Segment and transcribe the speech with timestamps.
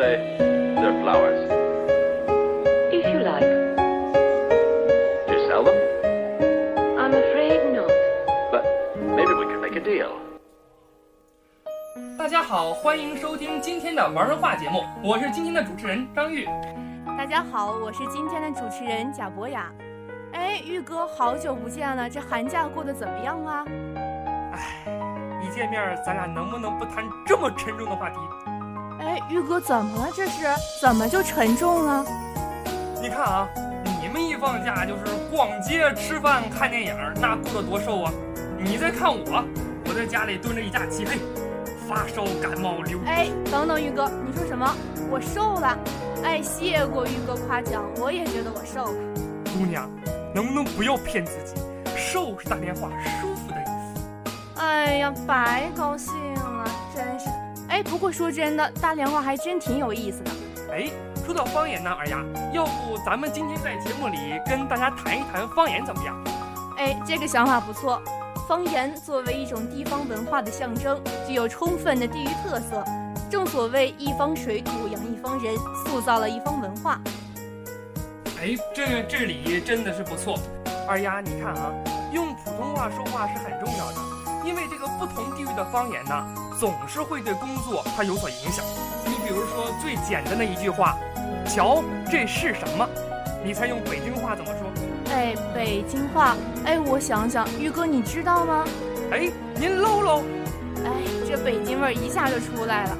[0.00, 0.16] say
[0.80, 1.40] they're flowers.
[2.90, 3.50] If you like.
[5.26, 5.76] Do you sell them?
[6.96, 7.92] I'm afraid not.
[8.50, 8.64] But
[8.96, 10.12] maybe we could make a deal.
[12.18, 16.46] 大家好，欢迎收听今天的玩文化节目，我是今天的主持人张玉。
[17.18, 19.70] 大家好，我是今天的主持人贾博雅。
[20.32, 23.64] 哎，玉哥，好久不见了，这寒假过得怎么样啊？
[24.54, 24.88] 哎，
[25.42, 28.16] 一见面咱俩能不能不谈这么沉重的话题？
[29.10, 30.12] 哎，玉哥，怎么了？
[30.14, 30.46] 这是
[30.80, 32.04] 怎么就沉重了？
[33.02, 33.48] 你看啊，
[34.00, 38.12] 你们一放假就是逛街、吃饭、看电影，那过得多瘦啊！
[38.56, 39.44] 你再看我，
[39.88, 41.18] 我在家里蹲着一架漆黑，
[41.88, 43.00] 发烧、感冒、流。
[43.04, 44.72] 哎，等等，玉哥，你说什么？
[45.10, 45.76] 我瘦了？
[46.22, 48.98] 哎，谢过玉哥夸奖，我也觉得我瘦了。
[49.52, 49.90] 姑娘，
[50.32, 51.60] 能不能不要骗自己？
[51.96, 52.88] 瘦是大连话
[53.20, 54.60] 舒服的意思。
[54.60, 57.29] 哎呀，白高兴了，真是。
[57.70, 60.30] 哎，不过说真的，大连话还真挺有意思的。
[60.72, 60.90] 哎，
[61.24, 62.18] 说到方言呢，二丫，
[62.52, 66.16] 要不咱们今天在节目里跟大家谈一谈方言怎么样？
[66.78, 68.02] 哎，这个想法不错。
[68.48, 72.84] 方言作为一种地方文化的象征，具有充分的地域特色。
[73.30, 75.54] 正所谓一方水土养一方人，
[75.86, 77.00] 塑造了一方文化。
[78.40, 80.36] 哎，这这里真的是不错。
[80.88, 81.70] 二丫，你看啊，
[82.12, 83.96] 用普通话说话是很重要的，
[84.44, 86.26] 因为这个不同地域的方言呢，
[86.60, 88.62] 总是会对工作它有所影响。
[89.06, 90.94] 你比如说最简单的一句话
[91.48, 92.86] ，“瞧，这是什么？”
[93.42, 94.70] 你猜用北京话怎么说？
[95.10, 98.66] 哎，北京话，哎，我想想，玉哥你知道吗？
[99.10, 100.22] 哎，您搂搂。
[100.84, 100.92] 哎，
[101.26, 102.98] 这北京味儿一下就出来了。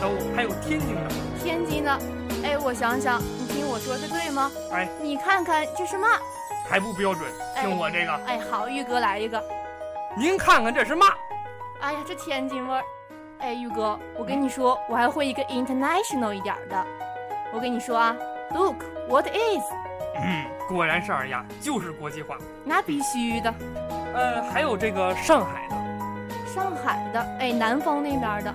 [0.00, 1.00] 都还有天津的，
[1.42, 1.98] 天津的，
[2.42, 4.50] 哎，我想想，你听我说，的对吗？
[4.72, 6.08] 哎，你看看这是嘛？
[6.66, 8.12] 还不标准，听我这个。
[8.24, 9.38] 哎，好，玉哥来一个。
[10.16, 11.06] 您看看这是嘛？
[11.84, 12.82] 哎呀，这天津味儿。
[13.40, 16.86] 哎，玉哥，我跟你说，我还会一个 international 一点的。
[17.52, 18.16] 我跟你说啊
[18.54, 19.62] ，Look what is？
[20.16, 22.38] 嗯，果然是二丫，就是国际化。
[22.64, 23.54] 那必须的。
[24.14, 25.76] 呃，还有这个上海的。
[26.46, 28.54] 上海的，哎，南方那边的。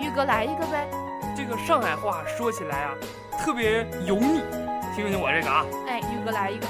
[0.00, 0.88] 玉哥来一个呗，
[1.36, 2.94] 这个上海话说起来啊，
[3.38, 4.40] 特别油腻，
[4.94, 5.66] 听听我这个啊。
[5.88, 6.66] 哎，玉哥来一个，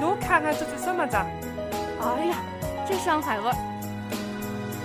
[0.00, 1.16] 我看看这是什么子？
[1.16, 2.36] 哎呀，
[2.86, 3.56] 这上海味儿，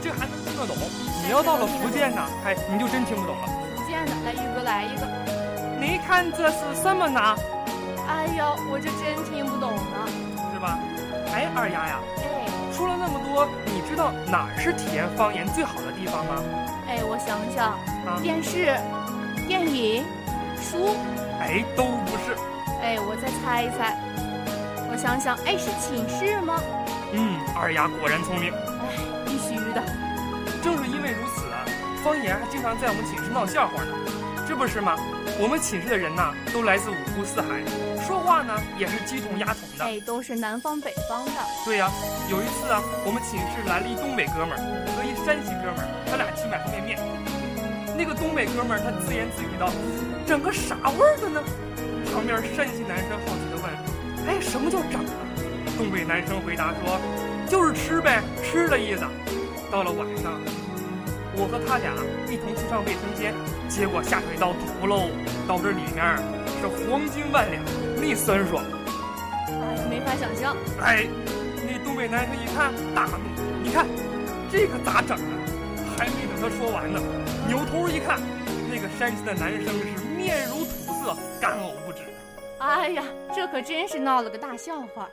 [0.02, 0.76] 这还能听得懂？
[1.24, 3.48] 你要到了福建呢，哎，你就真听不懂了。
[3.76, 5.08] 福建的，来玉哥来一个，
[5.80, 7.36] 你看这是什么呢？
[8.08, 10.08] 哎呦，我就真听不懂了，
[10.54, 10.80] 是吧？
[11.34, 16.42] 哎，二丫呀，哎，说了那么多，你知道哪儿是体验方言最好的地方吗？
[16.88, 17.72] 哎，我想想，
[18.06, 18.76] 啊电视、
[19.48, 20.04] 电影、
[20.60, 20.96] 书，
[21.40, 22.36] 哎，都不是。
[22.82, 23.96] 哎，我再猜一猜，
[24.92, 26.60] 我想想，哎，是寝室吗？
[27.14, 28.54] 嗯，二丫果然聪明。
[28.54, 29.84] 哎，必须的。
[30.62, 31.66] 正是因为如此啊，
[32.04, 33.94] 方言还经常在我们寝室闹笑话呢。
[34.48, 34.96] 这不是吗？
[35.40, 37.64] 我们寝室的人呐，都来自五湖四海，
[38.06, 39.86] 说话呢也是鸡同鸭同的。
[39.86, 41.32] 哎，都是南方北方的。
[41.64, 41.90] 对呀，
[42.30, 44.60] 有一次啊，我们寝室来了一东北哥们儿
[44.92, 47.00] 和一山西哥们儿，他俩去买方便面。
[47.96, 49.72] 那个东北哥们儿他自言自语道
[50.28, 51.42] ：“整个啥味儿的呢？”
[52.12, 53.72] 旁边山西男生好奇的问
[54.28, 55.22] ：“哎，什么叫整啊？”
[55.78, 57.00] 东北男生回答说
[57.50, 59.04] ：“就是吃呗，吃的意思。”
[59.72, 60.40] 到了晚上，
[61.36, 61.92] 我和他俩
[62.30, 63.34] 一同去上卫生间，
[63.70, 65.10] 结果下水道堵喽，
[65.48, 66.18] 导致里面
[66.60, 67.64] 是黄金万两，
[67.96, 68.64] 那酸爽，
[69.48, 70.56] 哎，没法想象。
[70.82, 71.08] 哎，
[71.66, 73.88] 那东北男生一看大怒，你看
[74.52, 75.34] 这可咋整啊？
[75.98, 77.00] 还没等他说完呢，
[77.48, 78.20] 扭头一看，
[78.70, 82.02] 那个山西的男生是面如土色，干呕不止。
[82.62, 85.10] 哎呀，这可真是闹了个大笑话。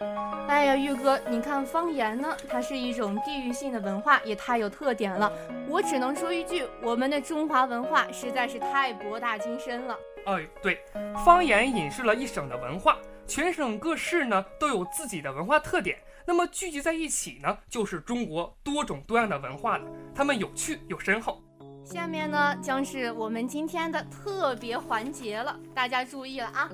[0.48, 5.32] 哎呀，玉哥，你看方言呢，它是一种地域性的文化，也太有特点了。
[5.66, 9.96] 我只能说一句，我们的中华文化实在是太博大精深了。
[10.26, 10.78] 哎，对，
[11.24, 21.42] 方言隐示了一省的文化，全省各市呢都有自己的文化特点，那么聚集在一起呢，就是中国多种多样的文化了，它们有趣又深厚。
[21.82, 26.68] 下面呢，将是我们今天的特别环节了，大家注意了啊！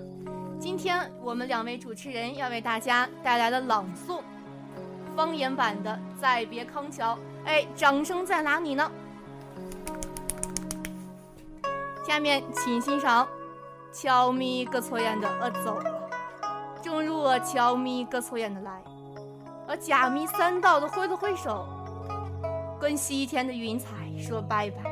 [0.59, 4.21] 今天我们两位主持人要为大家带来的朗诵
[5.15, 7.15] 方言版的《再别康桥》。
[7.45, 8.91] 哎，掌声在哪里呢？
[12.07, 13.27] 下面请欣赏
[13.93, 16.11] “悄咪搁错眼的呃走了”，
[16.83, 18.83] 正如我悄咪搁错眼的来，
[19.69, 21.67] 我假咪三道的挥了挥手，
[22.81, 24.83] 跟西天的云彩说拜拜。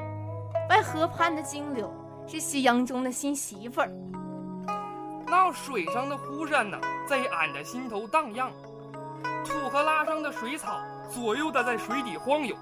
[0.69, 1.93] 拜河畔的金柳
[2.27, 3.91] 是夕阳中的新媳妇儿。
[5.33, 8.51] 那水上的湖山呢，在俺的心头荡漾；
[9.43, 10.79] 土和拉上的水草，
[11.11, 12.55] 左右的在水底晃悠。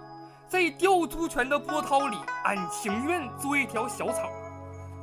[0.48, 4.30] 在貂足泉的波涛里，俺情愿做一条小草。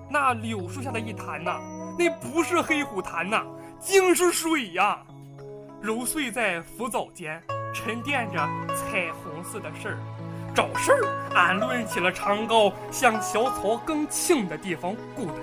[0.09, 1.59] 那柳树下的一潭呐，
[1.99, 3.43] 那不是黑虎潭呐，
[3.81, 4.99] 竟是水呀！
[5.81, 7.43] 揉碎在浮藻间，
[7.73, 8.37] 沉淀着
[8.77, 9.97] 彩虹似的事儿。
[10.55, 11.03] 找事儿，
[11.35, 15.41] 俺抡起了长篙，向小草更青的地方咕的。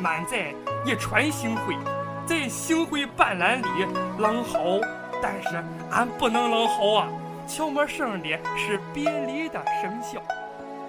[0.00, 0.54] 满载
[0.84, 1.76] 一船星辉，
[2.24, 3.86] 在星辉斑斓里
[4.18, 4.80] 浪嚎，
[5.20, 7.08] 但是俺不能浪嚎啊！
[7.48, 10.20] 悄没声的是别离的声效。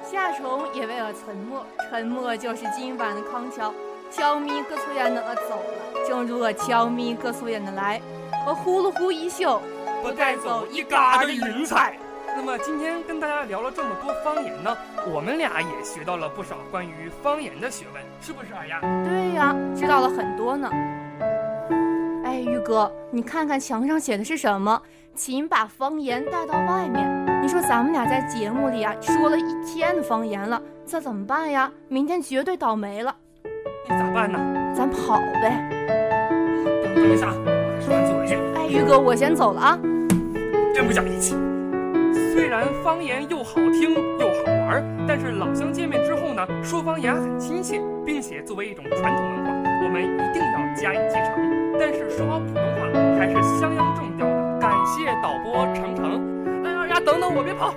[0.03, 3.73] 夏虫也为了沉默，沉默就是今晚的康桥。
[4.11, 8.01] 悄咪搁错眼的我走了，正如我悄咪搁错眼的来。
[8.45, 9.61] 我呼噜呼一宿，
[10.03, 11.97] 不带走一嘎的云彩。
[12.41, 14.73] 那么今天跟大家聊了这么多方言呢，
[15.05, 18.79] 我们俩也学到了不少关于方言的学问，是不是二丫？
[19.03, 20.69] 对呀，知道了很多呢。
[22.23, 24.81] 哎，玉哥，你看看墙上写的是什么？
[25.15, 27.43] 请把方言带到外面。
[27.43, 31.69] 你说咱们俩在节目里啊说了一天的方言了，这怎么办呀？
[31.89, 33.13] 明天绝对倒霉了。
[33.89, 34.39] 那咋办呢？
[34.73, 35.67] 咱跑呗。
[36.85, 38.35] 等等一下，我说完最后一句。
[38.55, 39.77] 哎，玉哥，我先走了啊。
[40.73, 41.35] 真不讲义气。
[42.13, 49.51] 虽然方言又好听又好玩，但是老乡见面之后呢，说方言很亲切，并且作为一种传统文化，
[49.83, 51.77] 我们一定要加以继承。
[51.79, 54.59] 但是说好普通话还是相当重要的。
[54.59, 56.65] 感谢导播程程。
[56.65, 57.73] 哎呀呀，等等我别跑。